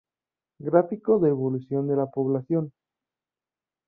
[0.57, 2.73] Gráfico de evolución de la población.